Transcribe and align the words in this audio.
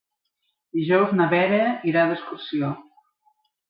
Dijous 0.77 1.13
na 1.21 1.29
Vera 1.35 1.63
irà 1.93 2.09
d'excursió. 2.11 2.77